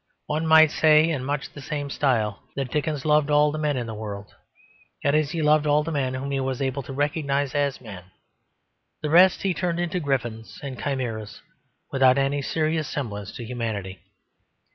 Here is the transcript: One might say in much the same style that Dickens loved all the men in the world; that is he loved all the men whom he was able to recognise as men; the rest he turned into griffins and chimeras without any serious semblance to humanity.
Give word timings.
One 0.25 0.47
might 0.47 0.71
say 0.71 1.07
in 1.11 1.23
much 1.23 1.51
the 1.53 1.61
same 1.61 1.91
style 1.91 2.41
that 2.55 2.71
Dickens 2.71 3.05
loved 3.05 3.29
all 3.29 3.51
the 3.51 3.59
men 3.59 3.77
in 3.77 3.85
the 3.85 3.93
world; 3.93 4.33
that 5.03 5.13
is 5.13 5.29
he 5.29 5.43
loved 5.43 5.67
all 5.67 5.83
the 5.83 5.91
men 5.91 6.15
whom 6.15 6.31
he 6.31 6.39
was 6.39 6.59
able 6.59 6.81
to 6.81 6.91
recognise 6.91 7.53
as 7.53 7.79
men; 7.79 8.05
the 9.03 9.11
rest 9.11 9.43
he 9.43 9.53
turned 9.53 9.79
into 9.79 9.99
griffins 9.99 10.59
and 10.63 10.81
chimeras 10.81 11.43
without 11.91 12.17
any 12.17 12.41
serious 12.41 12.87
semblance 12.89 13.31
to 13.33 13.45
humanity. 13.45 13.99